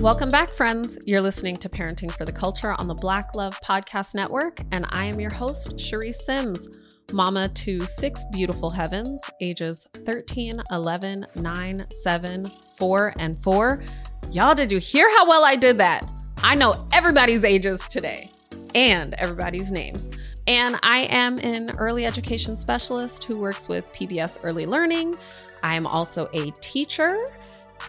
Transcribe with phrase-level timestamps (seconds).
[0.00, 0.98] Welcome back, friends.
[1.04, 5.04] You're listening to Parenting for the Culture on the Black Love Podcast Network, and I
[5.04, 6.70] am your host, Charisse Sims,
[7.12, 13.82] mama to six beautiful heavens, ages 13, 11, 9, 7, 4, and 4.
[14.30, 16.08] Y'all, did you hear how well I did that?
[16.38, 18.30] I know everybody's ages today
[18.74, 20.08] and everybody's names.
[20.46, 25.14] And I am an early education specialist who works with PBS Early Learning.
[25.62, 27.26] I am also a teacher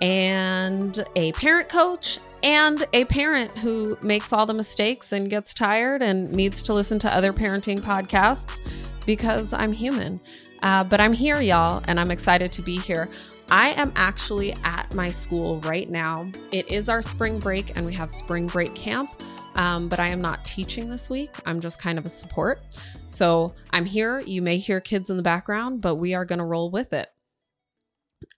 [0.02, 6.02] and a parent coach and a parent who makes all the mistakes and gets tired
[6.02, 8.62] and needs to listen to other parenting podcasts
[9.06, 10.20] because I'm human.
[10.64, 13.10] Uh, but I'm here, y'all, and I'm excited to be here.
[13.50, 16.30] I am actually at my school right now.
[16.52, 19.22] It is our spring break, and we have spring break camp.
[19.56, 21.36] Um, but I am not teaching this week.
[21.46, 22.62] I'm just kind of a support.
[23.08, 24.22] So I'm here.
[24.22, 27.10] You may hear kids in the background, but we are going to roll with it.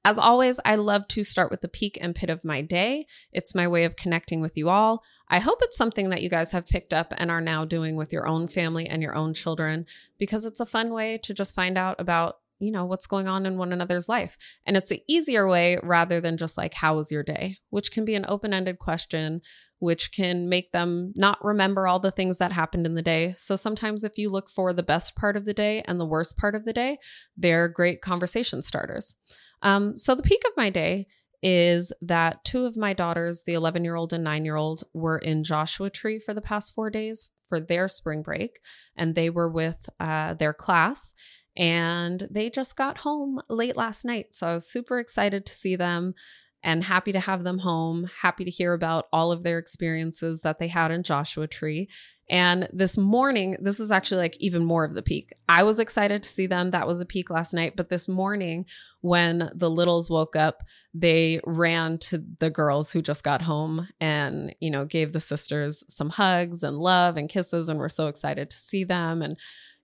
[0.06, 3.06] As always, I love to start with the peak and pit of my day.
[3.32, 5.04] It's my way of connecting with you all.
[5.30, 8.12] I hope it's something that you guys have picked up and are now doing with
[8.12, 9.86] your own family and your own children
[10.18, 13.46] because it's a fun way to just find out about, you know, what's going on
[13.46, 14.38] in one another's life.
[14.66, 17.58] And it's an easier way rather than just like, how was your day?
[17.70, 19.42] Which can be an open ended question,
[19.80, 23.34] which can make them not remember all the things that happened in the day.
[23.38, 26.38] So sometimes if you look for the best part of the day and the worst
[26.38, 27.00] part of the day,
[27.36, 29.16] they're great conversation starters.
[29.64, 31.08] Um, so the peak of my day
[31.42, 35.18] is that two of my daughters, the 11 year old and nine year old, were
[35.18, 38.60] in Joshua Tree for the past four days for their spring break,
[38.96, 41.14] and they were with uh, their class.
[41.56, 44.28] And they just got home late last night.
[44.32, 46.16] So I was super excited to see them
[46.64, 50.60] and happy to have them home, happy to hear about all of their experiences that
[50.60, 51.90] they had in Joshua Tree.
[52.30, 55.34] And this morning, this is actually like even more of the peak.
[55.50, 56.72] I was excited to see them.
[56.72, 57.76] That was a peak last night.
[57.76, 58.66] But this morning,
[59.02, 60.64] when the littles woke up,
[60.94, 65.84] they ran to the girls who just got home and, you know, gave the sisters
[65.90, 69.22] some hugs and love and kisses and were so excited to see them.
[69.22, 69.38] And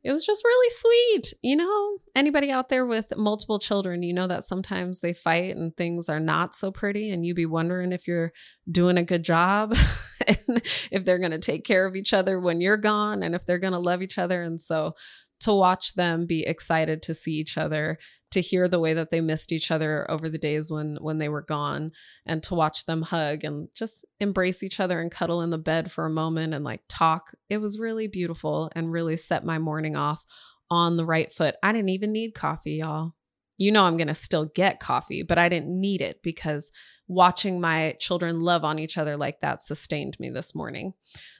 [0.03, 1.33] it was just really sweet.
[1.41, 5.75] You know, anybody out there with multiple children, you know that sometimes they fight and
[5.75, 8.31] things are not so pretty, and you be wondering if you're
[8.71, 9.75] doing a good job
[10.27, 10.61] and
[10.91, 13.59] if they're going to take care of each other when you're gone and if they're
[13.59, 14.41] going to love each other.
[14.41, 14.95] And so
[15.41, 17.97] to watch them be excited to see each other
[18.31, 21.29] to hear the way that they missed each other over the days when when they
[21.29, 21.91] were gone
[22.25, 25.91] and to watch them hug and just embrace each other and cuddle in the bed
[25.91, 27.31] for a moment and like talk.
[27.49, 30.25] It was really beautiful and really set my morning off
[30.69, 31.55] on the right foot.
[31.63, 33.13] I didn't even need coffee y'all.
[33.57, 36.72] You know i'm going to still get coffee but i didn't need it because
[37.09, 40.94] watching my children love on each other like that sustained me this morning.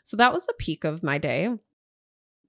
[0.04, 1.50] So that was the peak of my day.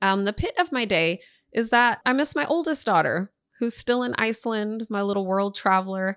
[0.03, 1.21] Um the pit of my day
[1.53, 3.31] is that i miss my oldest daughter
[3.61, 6.16] who's still in Iceland, my little world traveler.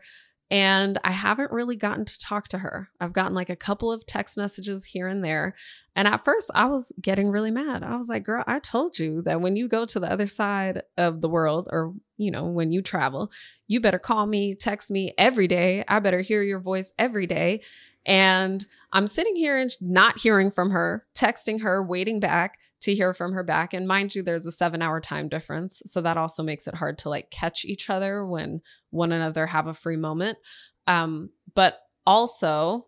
[0.49, 2.89] And I haven't really gotten to talk to her.
[2.99, 5.55] I've gotten like a couple of text messages here and there.
[5.95, 7.83] And at first, I was getting really mad.
[7.83, 10.83] I was like, girl, I told you that when you go to the other side
[10.97, 13.31] of the world, or, you know, when you travel,
[13.67, 15.83] you better call me, text me every day.
[15.87, 17.61] I better hear your voice every day.
[18.05, 23.13] And I'm sitting here and not hearing from her, texting her, waiting back to hear
[23.13, 23.73] from her back.
[23.73, 25.81] And mind you, there's a seven hour time difference.
[25.87, 28.61] So that also makes it hard to like catch each other when
[28.91, 30.37] one another have a free moment.
[30.85, 32.87] Um, but also,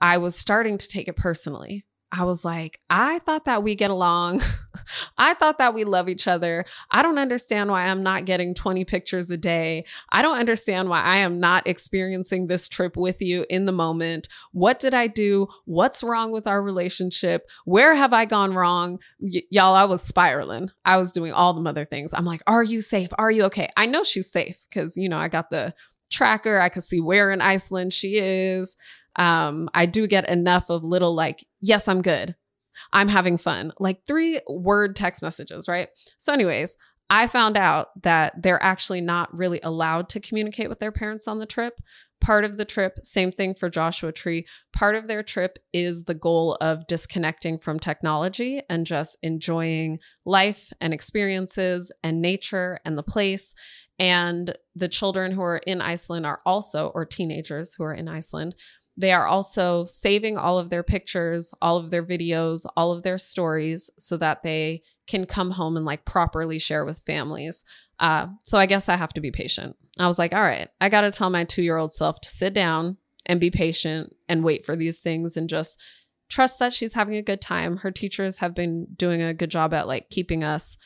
[0.00, 3.90] I was starting to take it personally I was like, I thought that we get
[3.90, 4.40] along.
[5.18, 6.64] I thought that we love each other.
[6.90, 9.84] I don't understand why I'm not getting 20 pictures a day.
[10.10, 14.28] I don't understand why I am not experiencing this trip with you in the moment.
[14.52, 15.48] What did I do?
[15.66, 17.48] What's wrong with our relationship?
[17.66, 19.00] Where have I gone wrong?
[19.20, 20.70] Y- y'all, I was spiraling.
[20.86, 22.14] I was doing all the mother things.
[22.14, 23.10] I'm like, are you safe?
[23.18, 23.68] Are you okay?
[23.76, 25.74] I know she's safe because, you know, I got the
[26.10, 26.58] tracker.
[26.58, 28.76] I could see where in Iceland she is
[29.18, 32.34] um, I do get enough of little like, yes, I'm good.
[32.92, 33.72] I'm having fun.
[33.78, 35.88] Like three word text messages, right?
[36.16, 36.76] So, anyways,
[37.10, 41.38] I found out that they're actually not really allowed to communicate with their parents on
[41.38, 41.80] the trip.
[42.20, 46.14] Part of the trip, same thing for Joshua Tree, part of their trip is the
[46.14, 53.04] goal of disconnecting from technology and just enjoying life and experiences and nature and the
[53.04, 53.54] place.
[54.00, 58.54] And the children who are in Iceland are also, or teenagers who are in Iceland,
[58.98, 63.16] they are also saving all of their pictures, all of their videos, all of their
[63.16, 67.64] stories so that they can come home and like properly share with families.
[68.00, 69.76] Uh, so I guess I have to be patient.
[70.00, 72.28] I was like, all right, I got to tell my two year old self to
[72.28, 75.80] sit down and be patient and wait for these things and just
[76.28, 77.78] trust that she's having a good time.
[77.78, 80.76] Her teachers have been doing a good job at like keeping us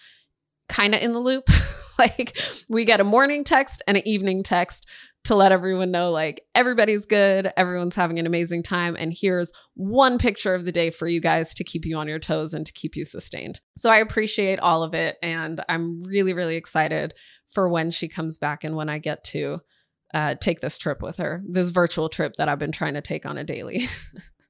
[0.69, 1.49] kind of in the loop.
[1.99, 2.37] like
[2.69, 4.87] we get a morning text and an evening text
[5.25, 10.19] to let everyone know like everybody's good, everyone's having an amazing time, and here's one
[10.19, 12.73] picture of the day for you guys to keep you on your toes and to
[12.73, 13.61] keep you sustained.
[13.77, 17.15] So I appreciate all of it, and I'm really, really excited
[17.49, 19.61] for when she comes back and when I get to
[20.15, 23.25] uh, take this trip with her, this virtual trip that I've been trying to take
[23.25, 23.85] on a daily.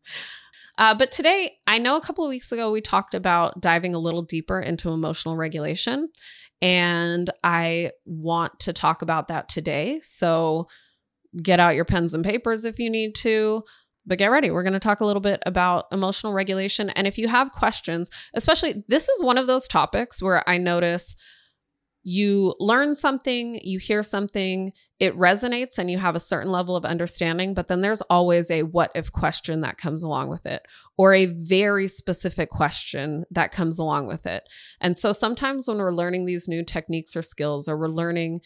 [0.78, 3.98] uh, but today, I know a couple of weeks ago we talked about diving a
[3.98, 6.08] little deeper into emotional regulation.
[6.62, 9.98] And I want to talk about that today.
[10.00, 10.68] So
[11.42, 13.64] get out your pens and papers if you need to.
[14.06, 14.50] But get ready.
[14.50, 16.90] We're going to talk a little bit about emotional regulation.
[16.90, 21.14] And if you have questions, especially this is one of those topics where I notice
[22.02, 26.84] you learn something, you hear something, it resonates, and you have a certain level of
[26.84, 27.54] understanding.
[27.54, 30.62] But then there's always a what if question that comes along with it,
[30.96, 34.42] or a very specific question that comes along with it.
[34.80, 38.40] And so sometimes when we're learning these new techniques or skills, or we're learning,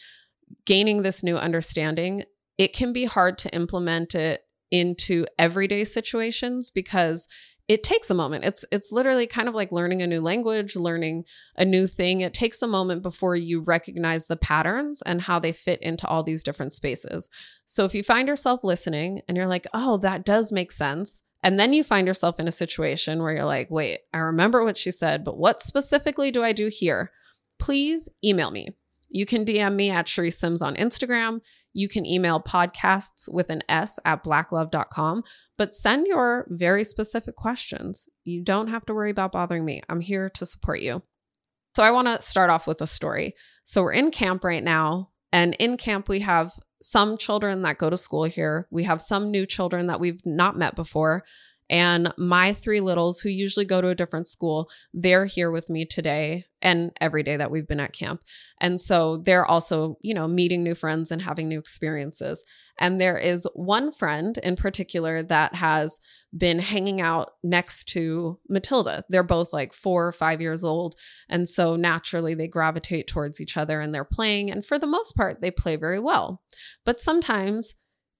[0.65, 2.23] gaining this new understanding,
[2.57, 7.27] it can be hard to implement it into everyday situations because
[7.67, 8.45] it takes a moment.
[8.45, 11.25] It's it's literally kind of like learning a new language, learning
[11.57, 12.21] a new thing.
[12.21, 16.23] It takes a moment before you recognize the patterns and how they fit into all
[16.23, 17.27] these different spaces.
[17.65, 21.59] So if you find yourself listening and you're like, "Oh, that does make sense." And
[21.59, 24.91] then you find yourself in a situation where you're like, "Wait, I remember what she
[24.91, 27.11] said, but what specifically do I do here?"
[27.59, 28.69] Please email me.
[29.09, 31.41] You can DM me at Charisse Sims on Instagram.
[31.77, 35.23] You can email podcasts with an S at blacklove.com,
[35.59, 38.09] but send your very specific questions.
[38.23, 39.83] You don't have to worry about bothering me.
[39.87, 41.03] I'm here to support you.
[41.75, 43.35] So I want to start off with a story.
[43.63, 47.91] So we're in camp right now, and in camp, we have some children that go
[47.91, 48.67] to school here.
[48.71, 51.25] We have some new children that we've not met before.
[51.69, 55.85] And my three littles, who usually go to a different school, they're here with me
[55.85, 58.21] today and every day that we've been at camp.
[58.59, 62.43] And so they're also, you know, meeting new friends and having new experiences.
[62.79, 65.99] And there is one friend in particular that has
[66.35, 69.03] been hanging out next to Matilda.
[69.09, 70.95] They're both like four or five years old.
[71.29, 74.49] And so naturally they gravitate towards each other and they're playing.
[74.49, 76.41] And for the most part, they play very well.
[76.85, 77.75] But sometimes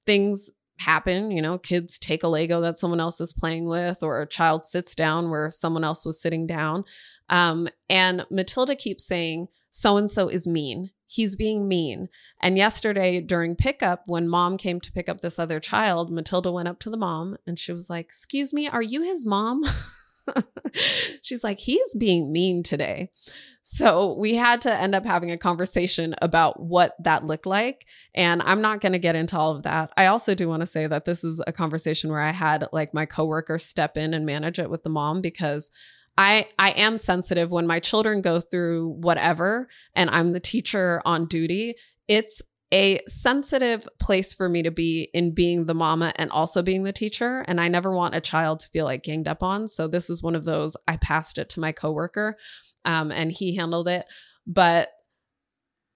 [0.06, 1.32] things happen.
[1.32, 4.66] You know, kids take a Lego that someone else is playing with, or a child
[4.66, 6.84] sits down where someone else was sitting down.
[7.30, 10.92] Um, and Matilda keeps saying, so and so is mean.
[11.08, 12.10] He's being mean.
[12.42, 16.68] And yesterday during pickup, when mom came to pick up this other child, Matilda went
[16.68, 19.64] up to the mom and she was like, Excuse me, are you his mom?
[21.22, 23.12] She's like, He's being mean today.
[23.70, 27.86] So we had to end up having a conversation about what that looked like.
[28.16, 29.92] And I'm not going to get into all of that.
[29.98, 32.94] I also do want to say that this is a conversation where I had like
[32.94, 35.70] my coworker step in and manage it with the mom because
[36.18, 41.28] I I am sensitive when my children go through whatever and I'm the teacher on
[41.28, 41.76] duty.
[42.08, 42.42] It's
[42.74, 46.92] a sensitive place for me to be in being the mama and also being the
[46.92, 49.68] teacher and I never want a child to feel like ganged up on.
[49.68, 52.36] So this is one of those I passed it to my coworker
[52.84, 54.06] um, and he handled it.
[54.46, 54.90] But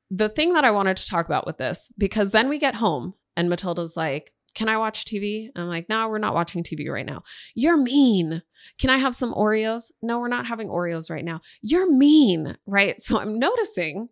[0.09, 3.15] the thing that I wanted to talk about with this, because then we get home
[3.35, 5.49] and Matilda's like, can I watch TV?
[5.55, 7.23] I'm like, no, we're not watching TV right now.
[7.55, 8.41] You're mean.
[8.79, 9.91] Can I have some Oreos?
[10.01, 11.41] No, we're not having Oreos right now.
[11.61, 13.01] You're mean, right?
[13.01, 14.09] So I'm noticing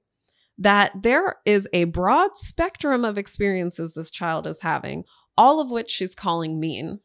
[0.59, 5.05] that there is a broad spectrum of experiences this child is having,
[5.37, 6.99] all of which she's calling mean.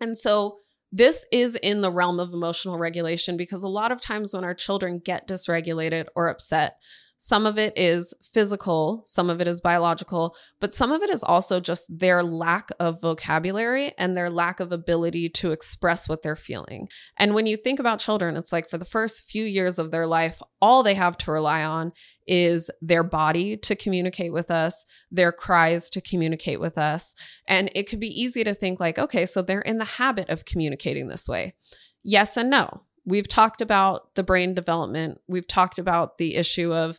[0.00, 0.58] And so
[0.92, 4.54] this is in the realm of emotional regulation because a lot of times when our
[4.54, 6.76] children get dysregulated or upset,
[7.16, 11.22] some of it is physical, some of it is biological, but some of it is
[11.22, 16.36] also just their lack of vocabulary and their lack of ability to express what they're
[16.36, 16.88] feeling.
[17.18, 20.06] And when you think about children, it's like for the first few years of their
[20.06, 21.92] life, all they have to rely on
[22.26, 27.14] is their body to communicate with us, their cries to communicate with us.
[27.46, 30.44] And it could be easy to think, like, okay, so they're in the habit of
[30.44, 31.54] communicating this way.
[32.02, 35.20] Yes and no we've talked about the brain development.
[35.28, 36.98] We've talked about the issue of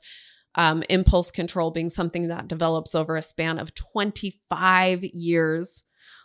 [0.55, 5.83] um, impulse control being something that develops over a span of 25 years.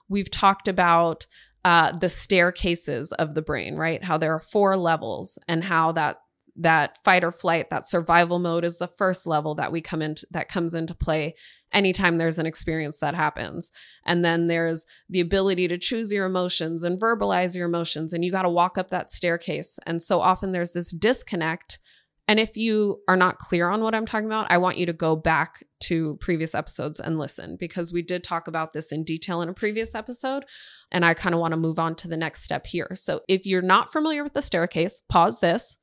[0.08, 1.26] We've talked about
[1.64, 4.02] uh, the staircases of the brain, right?
[4.02, 6.16] How there are four levels, and how that
[6.60, 10.26] that fight or flight, that survival mode, is the first level that we come into
[10.30, 11.34] that comes into play
[11.72, 13.70] anytime there's an experience that happens.
[14.04, 18.30] And then there's the ability to choose your emotions and verbalize your emotions, and you
[18.30, 19.78] got to walk up that staircase.
[19.86, 21.78] And so often there's this disconnect.
[22.28, 24.92] And if you are not clear on what I'm talking about, I want you to
[24.92, 29.42] go back to previous episodes and listen because we did talk about this in detail
[29.42, 30.44] in a previous episode.
[30.92, 32.90] And I kind of want to move on to the next step here.
[32.94, 35.78] So if you're not familiar with the staircase, pause this,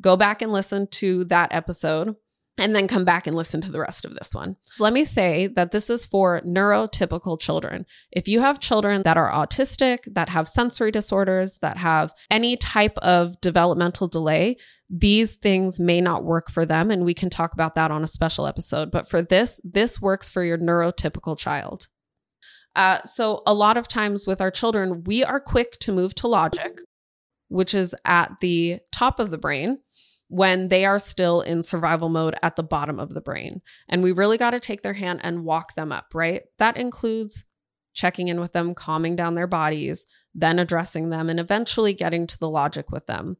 [0.00, 2.16] go back and listen to that episode
[2.56, 4.56] and then come back and listen to the rest of this one.
[4.78, 7.84] Let me say that this is for neurotypical children.
[8.12, 12.96] If you have children that are autistic, that have sensory disorders, that have any type
[12.98, 14.56] of developmental delay,
[14.88, 16.90] these things may not work for them.
[16.90, 18.90] And we can talk about that on a special episode.
[18.92, 21.88] But for this, this works for your neurotypical child.
[22.76, 26.26] Uh, so, a lot of times with our children, we are quick to move to
[26.26, 26.80] logic,
[27.48, 29.78] which is at the top of the brain
[30.34, 33.62] when they are still in survival mode at the bottom of the brain.
[33.88, 36.42] And we really got to take their hand and walk them up, right?
[36.58, 37.44] That includes
[37.92, 42.36] checking in with them, calming down their bodies, then addressing them and eventually getting to
[42.36, 43.36] the logic with them.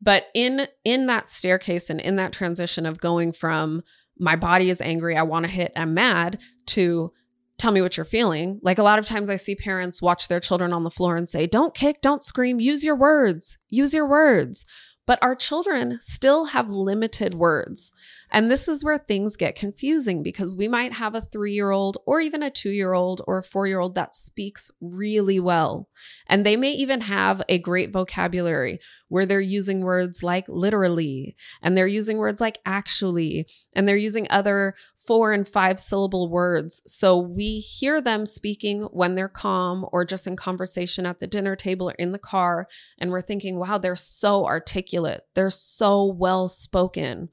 [0.00, 3.82] But in in that staircase and in that transition of going from
[4.16, 7.10] my body is angry, I want to hit, I'm mad to
[7.58, 8.60] tell me what you're feeling.
[8.62, 11.28] Like a lot of times I see parents watch their children on the floor and
[11.28, 13.58] say, "Don't kick, don't scream, use your words.
[13.68, 14.64] Use your words."
[15.06, 17.92] But our children still have limited words.
[18.30, 21.98] And this is where things get confusing because we might have a three year old
[22.06, 25.88] or even a two year old or a four year old that speaks really well.
[26.26, 31.76] And they may even have a great vocabulary where they're using words like literally, and
[31.76, 36.82] they're using words like actually, and they're using other four and five syllable words.
[36.86, 41.54] So we hear them speaking when they're calm or just in conversation at the dinner
[41.54, 42.66] table or in the car.
[42.98, 47.28] And we're thinking, wow, they're so articulate, they're so well spoken.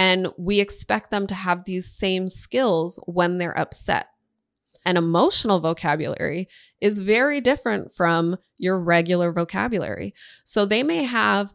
[0.00, 4.06] And we expect them to have these same skills when they're upset.
[4.86, 6.48] An emotional vocabulary
[6.80, 10.14] is very different from your regular vocabulary.
[10.42, 11.52] So they may have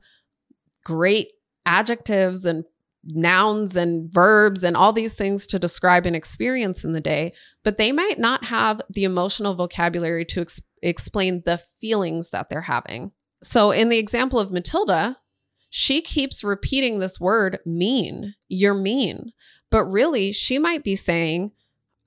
[0.84, 1.30] great
[1.66, 2.66] adjectives and
[3.04, 7.34] nouns and verbs and all these things to describe an experience in the day,
[7.64, 12.62] but they might not have the emotional vocabulary to ex- explain the feelings that they're
[12.62, 13.12] having.
[13.42, 15.18] So, in the example of Matilda,
[15.78, 18.34] she keeps repeating this word mean.
[18.48, 19.34] You're mean.
[19.70, 21.52] But really, she might be saying,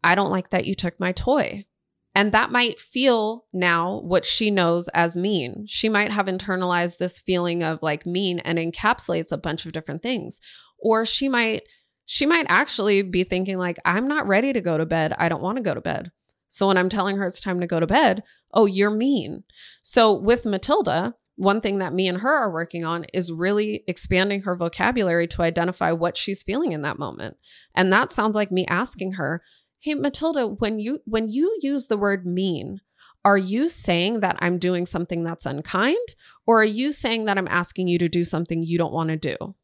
[0.03, 1.67] I don't like that you took my toy.
[2.15, 5.67] And that might feel now what she knows as mean.
[5.67, 10.03] She might have internalized this feeling of like mean and encapsulates a bunch of different
[10.03, 10.41] things.
[10.79, 11.65] Or she might
[12.07, 15.13] she might actually be thinking like I'm not ready to go to bed.
[15.19, 16.11] I don't want to go to bed.
[16.49, 18.23] So when I'm telling her it's time to go to bed,
[18.55, 19.45] oh, you're mean.
[19.83, 24.43] So with Matilda, one thing that me and her are working on is really expanding
[24.43, 27.37] her vocabulary to identify what she's feeling in that moment.
[27.77, 29.41] And that sounds like me asking her,
[29.79, 32.81] "Hey Matilda, when you when you use the word mean,
[33.25, 36.09] are you saying that I'm doing something that's unkind
[36.45, 39.17] or are you saying that I'm asking you to do something you don't want to
[39.17, 39.55] do?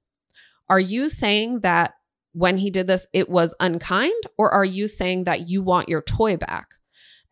[0.68, 1.94] Are you saying that
[2.34, 6.02] when he did this it was unkind or are you saying that you want your
[6.02, 6.74] toy back?"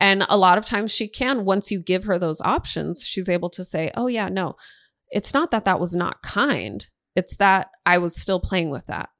[0.02, 3.48] And a lot of times she can, once you give her those options, she's able
[3.50, 4.56] to say, oh, yeah, no,
[5.10, 6.84] it's not that that was not kind.
[7.14, 9.10] It's that I was still playing with that.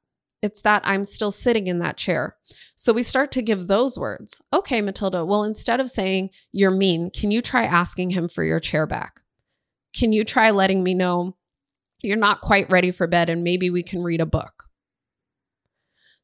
[0.41, 2.35] It's that I'm still sitting in that chair.
[2.75, 4.41] So we start to give those words.
[4.51, 8.59] Okay, Matilda, well, instead of saying you're mean, can you try asking him for your
[8.59, 9.21] chair back?
[9.95, 11.37] Can you try letting me know
[12.01, 14.65] you're not quite ready for bed and maybe we can read a book?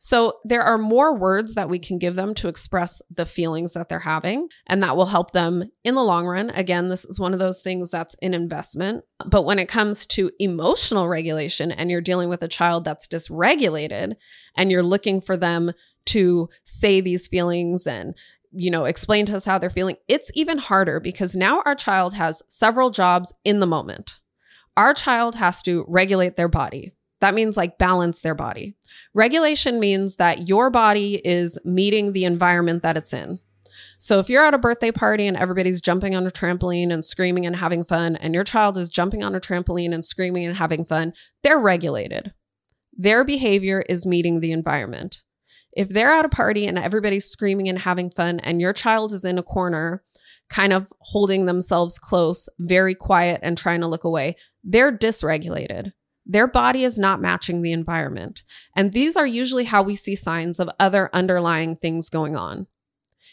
[0.01, 3.89] So there are more words that we can give them to express the feelings that
[3.89, 6.49] they're having, and that will help them in the long run.
[6.51, 9.03] Again, this is one of those things that's an investment.
[9.25, 14.15] But when it comes to emotional regulation and you're dealing with a child that's dysregulated
[14.55, 15.73] and you're looking for them
[16.05, 18.15] to say these feelings and
[18.51, 19.97] you know, explain to us how they're feeling.
[20.07, 24.19] It's even harder because now our child has several jobs in the moment.
[24.75, 28.75] Our child has to regulate their body, that means like balance their body.
[29.13, 33.39] Regulation means that your body is meeting the environment that it's in.
[33.97, 37.45] So if you're at a birthday party and everybody's jumping on a trampoline and screaming
[37.45, 40.85] and having fun, and your child is jumping on a trampoline and screaming and having
[40.85, 41.11] fun,
[41.43, 42.33] they're regulated.
[42.97, 45.23] Their behavior is meeting the environment.
[45.75, 49.25] If they're at a party and everybody's screaming and having fun, and your child is
[49.25, 50.03] in a corner,
[50.49, 55.91] kind of holding themselves close, very quiet, and trying to look away, they're dysregulated.
[56.29, 58.43] Their body is not matching the environment.
[58.75, 62.67] And these are usually how we see signs of other underlying things going on.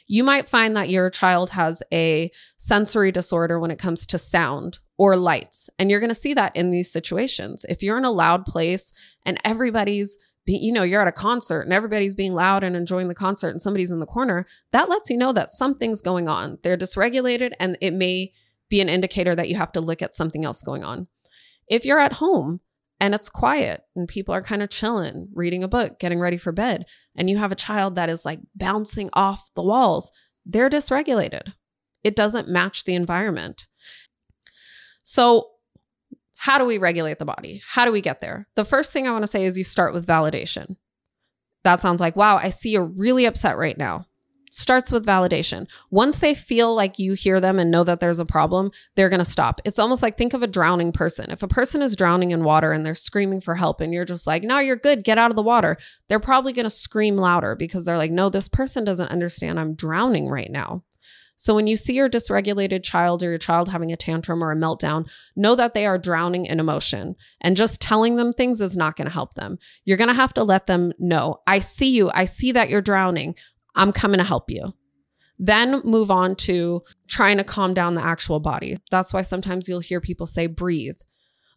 [0.06, 4.78] You might find that your child has a sensory disorder when it comes to sound
[4.96, 5.68] or lights.
[5.78, 7.66] And you're going to see that in these situations.
[7.68, 8.94] If you're in a loud place
[9.26, 10.16] and everybody's
[10.48, 13.60] you know, you're at a concert and everybody's being loud and enjoying the concert and
[13.60, 16.58] somebody's in the corner, that lets you know that something's going on.
[16.62, 18.30] They're dysregulated and it may
[18.68, 21.08] be an indicator that you have to look at something else going on.
[21.66, 22.60] If you're at home
[23.00, 26.52] and it's quiet and people are kind of chilling, reading a book, getting ready for
[26.52, 26.86] bed,
[27.16, 30.10] and you have a child that is like bouncing off the walls,
[30.44, 31.52] they're dysregulated.
[32.04, 33.66] It doesn't match the environment.
[35.02, 35.48] So,
[36.38, 37.62] how do we regulate the body?
[37.66, 38.46] How do we get there?
[38.56, 40.76] The first thing I want to say is you start with validation.
[41.64, 44.04] That sounds like, wow, I see you're really upset right now.
[44.58, 45.68] Starts with validation.
[45.90, 49.18] Once they feel like you hear them and know that there's a problem, they're going
[49.18, 49.60] to stop.
[49.66, 51.30] It's almost like think of a drowning person.
[51.30, 54.26] If a person is drowning in water and they're screaming for help and you're just
[54.26, 55.76] like, no, you're good, get out of the water,
[56.08, 59.74] they're probably going to scream louder because they're like, no, this person doesn't understand I'm
[59.74, 60.84] drowning right now.
[61.38, 64.56] So when you see your dysregulated child or your child having a tantrum or a
[64.56, 67.14] meltdown, know that they are drowning in emotion.
[67.42, 69.58] And just telling them things is not going to help them.
[69.84, 72.10] You're going to have to let them know, I see you.
[72.14, 73.34] I see that you're drowning.
[73.76, 74.74] I'm coming to help you.
[75.38, 78.76] Then move on to trying to calm down the actual body.
[78.90, 80.96] That's why sometimes you'll hear people say breathe.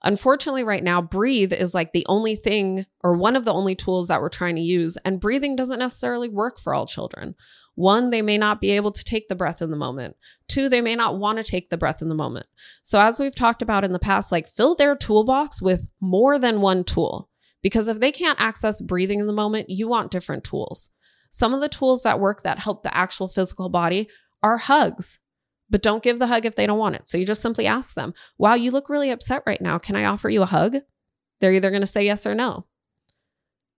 [0.03, 4.07] Unfortunately, right now, breathe is like the only thing or one of the only tools
[4.07, 4.97] that we're trying to use.
[5.03, 7.35] And breathing doesn't necessarily work for all children.
[7.75, 10.15] One, they may not be able to take the breath in the moment.
[10.47, 12.45] Two, they may not want to take the breath in the moment.
[12.81, 16.61] So, as we've talked about in the past, like fill their toolbox with more than
[16.61, 17.29] one tool.
[17.61, 20.89] Because if they can't access breathing in the moment, you want different tools.
[21.29, 24.09] Some of the tools that work that help the actual physical body
[24.41, 25.19] are hugs
[25.69, 27.07] but don't give the hug if they don't want it.
[27.07, 29.77] So you just simply ask them, Wow, you look really upset right now.
[29.77, 30.77] Can I offer you a hug?
[31.39, 32.65] They're either going to say yes or no.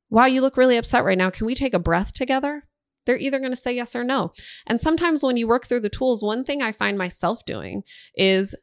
[0.10, 1.30] Wow, you look really upset right now.
[1.30, 2.64] Can we take a breath together?
[3.06, 4.32] They're either going to say yes or no.
[4.68, 7.84] And sometimes when you work through the tools, one thing I find myself doing
[8.16, 8.56] is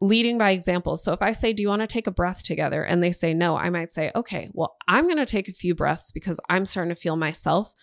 [0.00, 0.96] leading by example.
[0.96, 2.82] So if I say, Do you want to take a breath together?
[2.82, 5.74] And they say no, I might say, Okay, well, I'm going to take a few
[5.74, 7.74] breaths because I'm starting to feel myself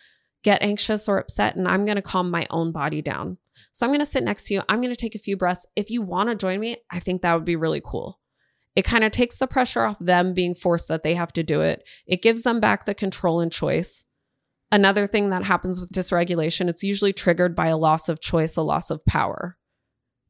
[0.46, 3.40] get anxious or upset and I'm going to calm my own body down.
[3.74, 4.62] So I'm going to sit next to you.
[4.70, 5.66] I'm going to take a few breaths.
[5.76, 8.20] If you want to join me, I think that would be really cool.
[8.76, 11.62] It kind of takes the pressure off them being forced that they have to do
[11.62, 11.84] it.
[12.06, 14.06] It gives them back the control and choice.
[14.72, 18.62] Another thing that happens with dysregulation, it's usually triggered by a loss of choice, a
[18.62, 19.58] loss of power.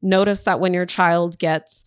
[0.00, 1.84] Notice that when your child gets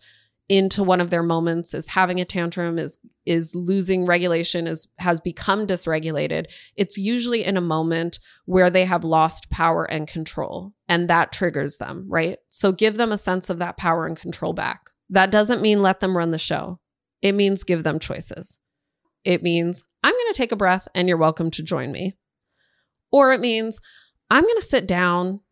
[0.50, 5.20] into one of their moments is having a tantrum is is losing regulation is has
[5.20, 6.46] become dysregulated.
[6.74, 11.76] It's usually in a moment where they have lost power and control and that triggers
[11.76, 12.38] them right?
[12.48, 14.90] So give them a sense of that power and control back.
[15.08, 16.80] That doesn't mean let them run the show.
[17.22, 18.58] It means give them choices.
[19.24, 22.16] It means i'm going to take a breath and you're welcome to join me.
[23.12, 23.80] Or it means
[24.30, 25.42] i'm going to sit down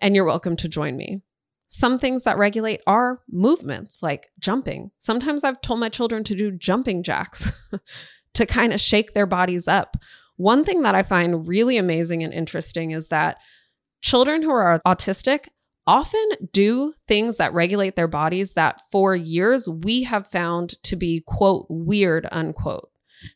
[0.00, 1.22] and you're welcome to join me
[1.72, 4.90] some things that regulate are movements like jumping.
[4.98, 7.52] Sometimes I've told my children to do jumping jacks
[8.34, 9.96] to kind of shake their bodies up.
[10.36, 13.38] One thing that I find really amazing and interesting is that
[14.02, 15.46] children who are autistic
[15.86, 21.22] often do things that regulate their bodies that for years we have found to be,
[21.24, 22.90] quote, weird, unquote.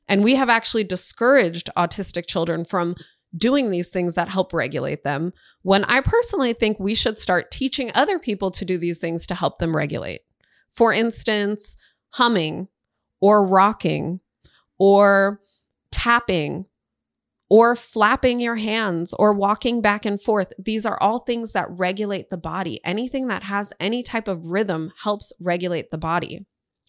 [0.09, 2.97] And we have actually discouraged autistic children from
[3.37, 7.91] doing these things that help regulate them when I personally think we should start teaching
[7.95, 10.21] other people to do these things to help them regulate.
[10.71, 11.77] For instance,
[12.11, 12.69] humming
[13.21, 14.21] or rocking
[14.79, 15.41] or
[15.91, 16.67] tapping
[17.49, 20.53] or flapping your hands or walking back and forth.
[20.59, 22.81] These are all things that regulate the body.
[22.85, 26.47] Anything that has any type of rhythm helps regulate the body.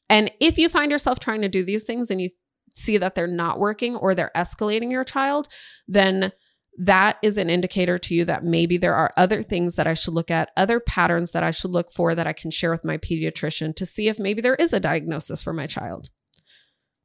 [0.10, 2.30] And if you find yourself trying to do these things and you
[2.76, 5.48] see that they're not working or they're escalating your child,
[5.88, 6.32] then
[6.78, 10.14] that is an indicator to you that maybe there are other things that I should
[10.14, 12.98] look at, other patterns that I should look for that I can share with my
[12.98, 16.10] pediatrician to see if maybe there is a diagnosis for my child.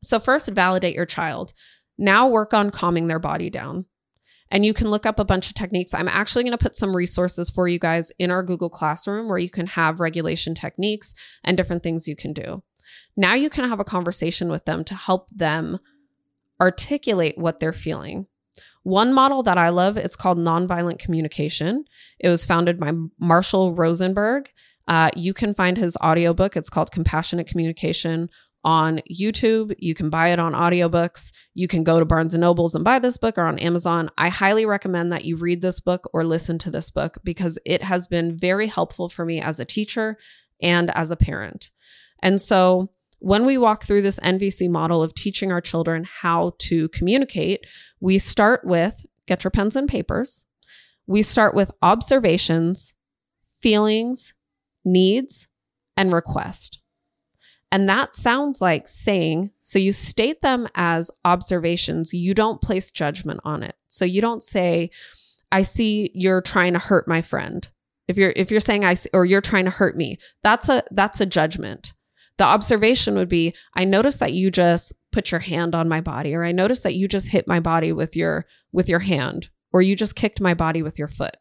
[0.03, 1.53] So, first, validate your child.
[1.99, 3.85] Now, work on calming their body down.
[4.51, 5.95] And you can look up a bunch of techniques.
[5.95, 9.39] I'm actually going to put some resources for you guys in our Google Classroom where
[9.39, 12.65] you can have regulation techniques and different things you can do.
[13.21, 15.79] Now you can have a conversation with them to help them
[16.59, 18.27] articulate what they're feeling.
[18.83, 21.85] One model that I love, it's called nonviolent communication.
[22.19, 24.51] It was founded by Marshall Rosenberg.
[24.89, 26.57] Uh, you can find his audiobook.
[26.57, 28.31] It's called Compassionate Communication
[28.65, 29.75] on YouTube.
[29.79, 31.31] You can buy it on audiobooks.
[31.53, 34.09] You can go to Barnes and Nobles and buy this book or on Amazon.
[34.17, 37.83] I highly recommend that you read this book or listen to this book because it
[37.83, 40.17] has been very helpful for me as a teacher
[40.63, 41.71] and as a parent.
[42.23, 46.89] And so when we walk through this NVC model of teaching our children how to
[46.89, 47.67] communicate,
[48.01, 50.47] we start with get your pens and papers.
[51.07, 52.95] We start with observations,
[53.61, 54.35] feelings,
[54.85, 55.49] needs,
[55.97, 56.81] and request.
[57.73, 63.41] And that sounds like saying, so you state them as observations, you don't place judgment
[63.45, 63.77] on it.
[63.87, 64.91] So you don't say,
[65.53, 67.69] I see you're trying to hurt my friend.
[68.09, 70.83] If you're if you're saying I see, or you're trying to hurt me, that's a
[70.91, 71.93] that's a judgment.
[72.41, 76.35] The observation would be I noticed that you just put your hand on my body
[76.35, 79.83] or I noticed that you just hit my body with your with your hand or
[79.83, 81.37] you just kicked my body with your foot.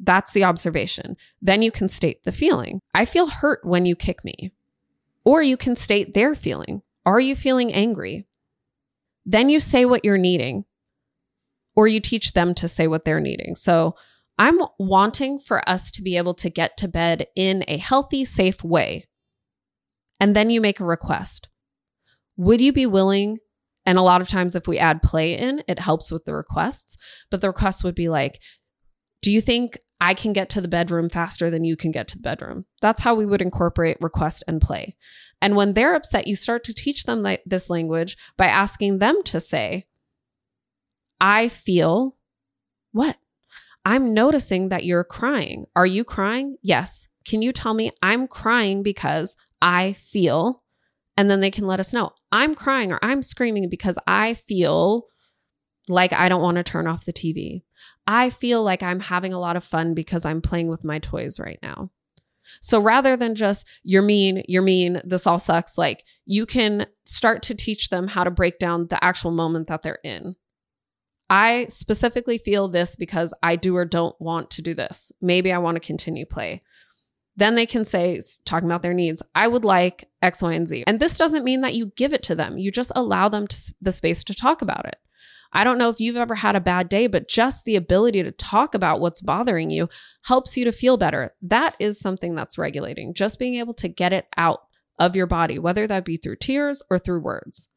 [0.00, 1.16] That's the observation.
[1.40, 2.80] Then you can state the feeling.
[2.92, 4.50] I feel hurt when you kick me.
[5.24, 6.82] Or you can state their feeling.
[7.06, 8.26] Are you feeling angry?
[9.24, 10.64] Then you say what you're needing,
[11.76, 13.54] or you teach them to say what they're needing.
[13.54, 13.94] So
[14.36, 18.64] I'm wanting for us to be able to get to bed in a healthy, safe
[18.64, 19.04] way.
[20.20, 21.48] And then you make a request.
[22.36, 23.38] Would you be willing?
[23.86, 26.96] And a lot of times, if we add play in, it helps with the requests.
[27.30, 28.40] But the request would be like,
[29.22, 32.16] Do you think I can get to the bedroom faster than you can get to
[32.16, 32.66] the bedroom?
[32.80, 34.96] That's how we would incorporate request and play.
[35.40, 39.40] And when they're upset, you start to teach them this language by asking them to
[39.40, 39.86] say,
[41.20, 42.16] I feel
[42.92, 43.16] what?
[43.84, 45.66] I'm noticing that you're crying.
[45.74, 46.56] Are you crying?
[46.62, 47.07] Yes.
[47.28, 50.62] Can you tell me I'm crying because I feel?
[51.16, 55.06] And then they can let us know I'm crying or I'm screaming because I feel
[55.88, 57.62] like I don't want to turn off the TV.
[58.06, 61.38] I feel like I'm having a lot of fun because I'm playing with my toys
[61.38, 61.90] right now.
[62.62, 67.42] So rather than just, you're mean, you're mean, this all sucks, like you can start
[67.42, 70.36] to teach them how to break down the actual moment that they're in.
[71.28, 75.12] I specifically feel this because I do or don't want to do this.
[75.20, 76.62] Maybe I want to continue play.
[77.38, 80.82] Then they can say, talking about their needs, I would like X, Y, and Z.
[80.88, 82.58] And this doesn't mean that you give it to them.
[82.58, 84.96] You just allow them to, the space to talk about it.
[85.52, 88.32] I don't know if you've ever had a bad day, but just the ability to
[88.32, 89.88] talk about what's bothering you
[90.24, 91.32] helps you to feel better.
[91.40, 94.62] That is something that's regulating, just being able to get it out
[94.98, 97.68] of your body, whether that be through tears or through words.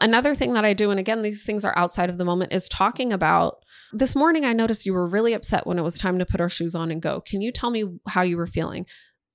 [0.00, 2.68] Another thing that I do, and again, these things are outside of the moment, is
[2.68, 3.56] talking about
[3.92, 4.44] this morning.
[4.44, 6.90] I noticed you were really upset when it was time to put our shoes on
[6.90, 7.20] and go.
[7.20, 8.86] Can you tell me how you were feeling?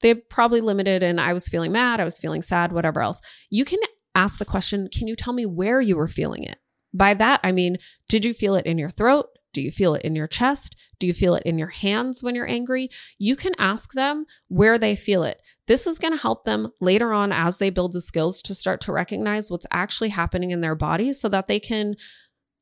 [0.01, 3.21] They probably limited, and I was feeling mad, I was feeling sad, whatever else.
[3.49, 3.79] You can
[4.15, 6.57] ask the question Can you tell me where you were feeling it?
[6.93, 7.77] By that, I mean,
[8.09, 9.27] did you feel it in your throat?
[9.55, 10.75] Do you feel it in your chest?
[10.99, 12.89] Do you feel it in your hands when you're angry?
[13.17, 15.41] You can ask them where they feel it.
[15.65, 18.81] This is going to help them later on as they build the skills to start
[18.81, 21.95] to recognize what's actually happening in their body so that they can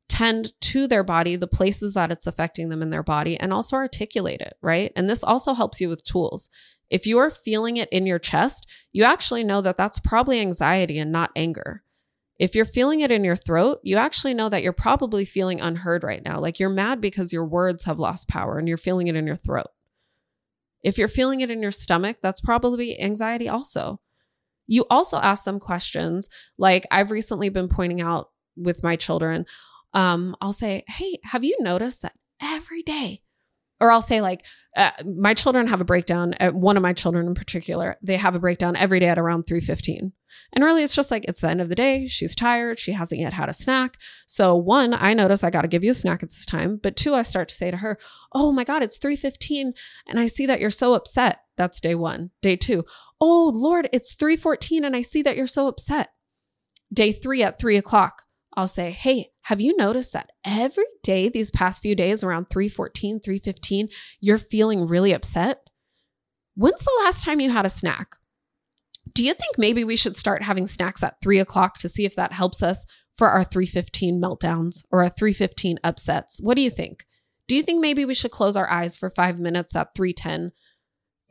[0.08, 3.75] tend to their body, the places that it's affecting them in their body, and also
[3.75, 4.91] articulate it, right?
[4.95, 6.47] And this also helps you with tools.
[6.91, 11.12] If you're feeling it in your chest, you actually know that that's probably anxiety and
[11.12, 11.82] not anger.
[12.43, 16.03] If you're feeling it in your throat, you actually know that you're probably feeling unheard
[16.03, 16.41] right now.
[16.41, 19.38] Like you're mad because your words have lost power and you're feeling it in your
[19.38, 19.67] throat.
[20.84, 24.01] If you're feeling it in your stomach, that's probably anxiety also.
[24.67, 26.27] You also ask them questions
[26.58, 29.45] like I've recently been pointing out with my children.
[29.93, 33.21] Um, I'll say, Hey, have you noticed that every day
[33.84, 36.34] or I'll say like uh, my children have a breakdown.
[36.39, 39.43] Uh, one of my children in particular, they have a breakdown every day at around
[39.43, 40.13] three fifteen.
[40.54, 42.08] And really, it's just like it's the end of the day.
[42.08, 42.80] She's tired.
[42.80, 43.98] She hasn't yet had a snack.
[44.26, 46.80] So one, I notice I got to give you a snack at this time.
[46.82, 48.00] But two, I start to say to her,
[48.32, 49.74] "Oh my God, it's three fifteen,
[50.08, 52.32] and I see that you're so upset." That's day one.
[52.41, 52.84] Day two,
[53.22, 56.10] oh Lord, it's three fourteen, and I see that you're so upset.
[56.91, 58.22] Day three at three o'clock,
[58.56, 63.20] I'll say, Hey, have you noticed that every day these past few days around 314,
[63.20, 63.89] 315,
[64.20, 65.68] you're feeling really upset?
[66.56, 68.16] When's the last time you had a snack?
[69.13, 72.16] Do you think maybe we should start having snacks at three o'clock to see if
[72.16, 72.86] that helps us
[73.16, 76.39] for our 315 meltdowns or our 315 upsets?
[76.42, 77.06] What do you think?
[77.48, 80.52] Do you think maybe we should close our eyes for five minutes at 310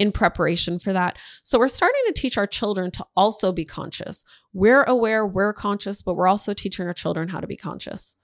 [0.03, 1.17] in preparation for that.
[1.45, 4.25] So we're starting to teach our children to also be conscious.
[4.53, 8.17] We're aware, we're conscious, but we're also teaching our children how to be conscious.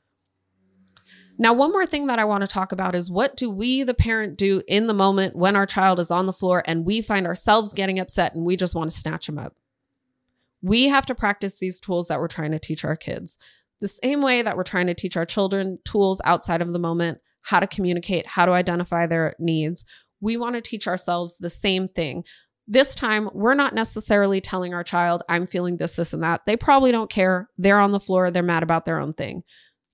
[1.39, 3.95] Now, one more thing that I want to talk about is what do we, the
[3.95, 7.29] parent, do in the moment when our child is on the floor and we find
[7.29, 9.55] ourselves getting upset and we just want to snatch them up?
[10.61, 13.39] We have to practice these tools that we're trying to teach our kids.
[13.81, 17.19] The same way that we're trying to teach our children tools outside of the moment,
[17.43, 19.85] how to communicate, how to identify their needs
[20.21, 22.25] we want to teach ourselves the same thing.
[22.67, 26.43] This time, we're not necessarily telling our child, I'm feeling this, this, and that.
[26.45, 27.49] They probably don't care.
[27.57, 29.43] They're on the floor, they're mad about their own thing.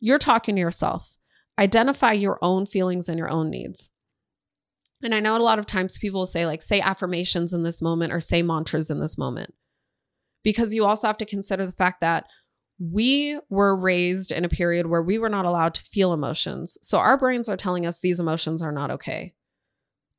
[0.01, 1.17] You're talking to yourself.
[1.59, 3.91] Identify your own feelings and your own needs.
[5.05, 7.81] And I know a lot of times people will say, like, say affirmations in this
[7.81, 9.55] moment or say mantras in this moment.
[10.43, 12.27] Because you also have to consider the fact that
[12.79, 16.77] we were raised in a period where we were not allowed to feel emotions.
[16.83, 19.35] So our brains are telling us these emotions are not okay.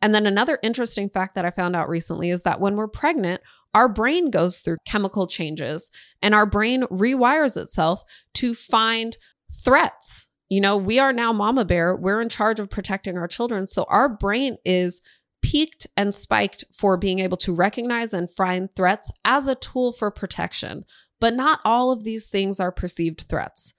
[0.05, 3.41] And then another interesting fact that I found out recently is that when we're pregnant,
[3.73, 5.89] our brain goes through chemical changes
[6.21, 8.03] and our brain rewires itself
[8.35, 9.17] to find
[9.51, 10.27] threats.
[10.47, 11.95] You know, we are now mama bear.
[11.95, 13.65] We're in charge of protecting our children.
[13.65, 15.01] So our brain is
[15.41, 20.11] peaked and spiked for being able to recognize and find threats as a tool for
[20.11, 20.83] protection.
[21.19, 23.73] But not all of these things are perceived threats.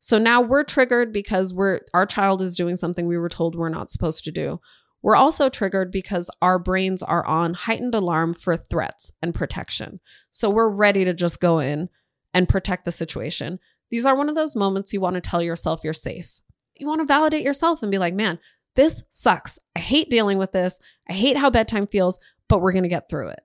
[0.00, 3.68] So now we're triggered because we're our child is doing something we were told we're
[3.68, 4.58] not supposed to do.
[5.02, 10.00] We're also triggered because our brains are on heightened alarm for threats and protection.
[10.30, 11.88] So we're ready to just go in
[12.34, 13.58] and protect the situation.
[13.90, 16.40] These are one of those moments you want to tell yourself you're safe.
[16.74, 18.38] You want to validate yourself and be like, man,
[18.74, 19.58] this sucks.
[19.74, 20.78] I hate dealing with this.
[21.08, 23.40] I hate how bedtime feels, but we're going to get through it.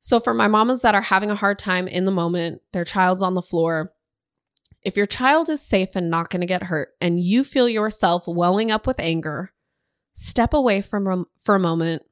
[0.00, 3.22] So, for my mamas that are having a hard time in the moment, their child's
[3.22, 3.92] on the floor,
[4.82, 8.28] if your child is safe and not going to get hurt and you feel yourself
[8.28, 9.52] welling up with anger,
[10.16, 12.02] step away from for a moment.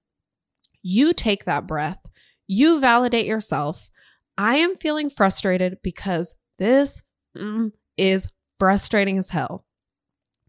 [0.82, 1.98] You take that breath.
[2.46, 3.90] You validate yourself.
[4.36, 7.02] I am feeling frustrated because this
[7.36, 9.64] mm, is frustrating as hell.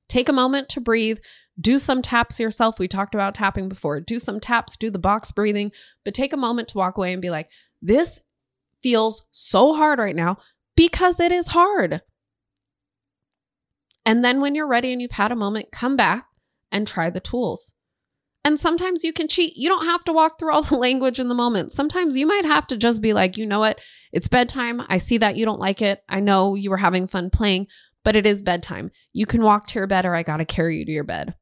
[0.10, 1.20] Take a moment to breathe.
[1.60, 2.78] Do some taps yourself.
[2.78, 4.02] We talked about tapping before.
[4.02, 5.72] Do some taps, do the box breathing,
[6.04, 7.50] but take a moment to walk away and be like,
[7.82, 8.20] this
[8.84, 10.38] feels so hard right now
[10.76, 12.02] because it is hard.
[14.06, 16.28] And then when you're ready and you've had a moment, come back
[16.71, 17.73] and try the tools.
[18.43, 19.58] And sometimes you can cheat.
[19.58, 21.71] You don't have to walk through all the language in the moment.
[21.71, 23.80] Sometimes you might have to just be like, you know what?
[24.12, 24.84] It's bedtime.
[24.88, 26.01] I see that you don't like it.
[26.08, 27.67] I know you were having fun playing,
[28.04, 28.91] but it is bedtime.
[29.13, 31.34] You can walk to your bed or I got to carry you to your bed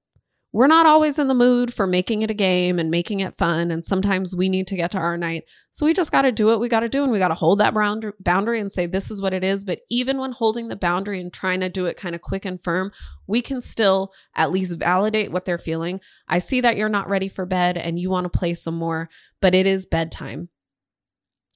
[0.54, 3.72] we're not always in the mood for making it a game and making it fun.
[3.72, 5.46] And sometimes we need to get to our night.
[5.72, 7.02] So we just got to do what we got to do.
[7.02, 7.74] And we got to hold that
[8.20, 9.64] boundary and say, this is what it is.
[9.64, 12.62] But even when holding the boundary and trying to do it kind of quick and
[12.62, 12.92] firm,
[13.26, 16.00] we can still at least validate what they're feeling.
[16.28, 19.10] I see that you're not ready for bed and you want to play some more,
[19.42, 20.50] but it is bedtime.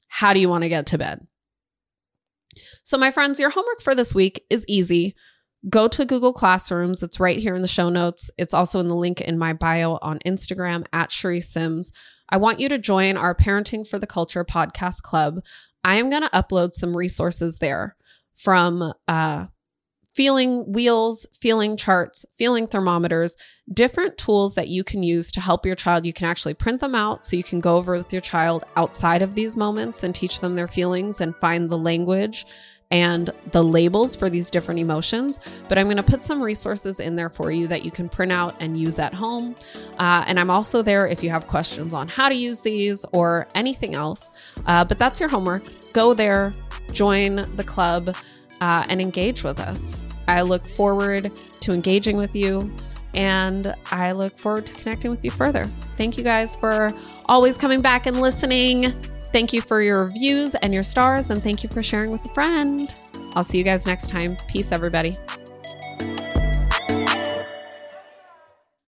[0.07, 1.27] How do you want to get to bed?
[2.81, 5.13] So, my friends, your homework for this week is easy
[5.69, 7.03] go to Google Classrooms.
[7.03, 8.31] It's right here in the show notes.
[8.37, 11.91] It's also in the link in my bio on Instagram at Charisse Sims.
[12.29, 15.43] I want you to join our Parenting for the Culture podcast club.
[15.83, 17.95] I am going to upload some resources there
[18.33, 19.47] from uh,
[20.13, 23.37] feeling wheels, feeling charts, feeling thermometers,
[23.71, 26.05] different tools that you can use to help your child.
[26.05, 29.21] You can actually print them out so you can go over with your child outside
[29.21, 32.45] of these moments and teach them their feelings and find the language
[32.91, 35.39] and the labels for these different emotions.
[35.67, 38.31] But I'm going to put some resources in there for you that you can print
[38.31, 39.55] out and use at home.
[39.97, 43.47] Uh, and I'm also there if you have questions on how to use these or
[43.55, 44.31] anything else.
[44.65, 45.63] Uh, but that's your homework.
[45.93, 46.53] Go there,
[46.91, 48.15] join the club,
[48.61, 50.01] uh, and engage with us.
[50.27, 52.71] I look forward to engaging with you.
[53.13, 55.65] And I look forward to connecting with you further.
[55.95, 56.93] Thank you guys for
[57.25, 58.93] always coming back and listening.
[59.37, 62.29] Thank you for your reviews and your stars, and thank you for sharing with a
[62.29, 62.91] friend.
[63.35, 64.35] I'll see you guys next time.
[64.47, 65.15] Peace, everybody.